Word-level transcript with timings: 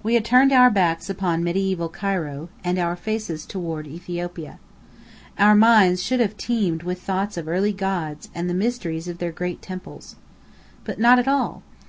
We 0.00 0.14
had 0.14 0.24
turned 0.24 0.52
our 0.52 0.70
backs 0.70 1.10
upon 1.10 1.42
medieval 1.42 1.88
Cairo, 1.88 2.50
and 2.62 2.78
our 2.78 2.94
faces 2.94 3.44
toward 3.44 3.88
Ethiopia. 3.88 4.60
Our 5.40 5.56
minds 5.56 6.00
should 6.00 6.20
have 6.20 6.36
teemed 6.36 6.84
with 6.84 7.02
thoughts 7.02 7.36
of 7.36 7.48
early 7.48 7.72
gods, 7.72 8.28
and 8.32 8.48
the 8.48 8.54
mysteries 8.54 9.08
of 9.08 9.18
their 9.18 9.32
great 9.32 9.60
temples. 9.62 10.14
But 10.84 11.00
not 11.00 11.18
at 11.18 11.26
all. 11.26 11.64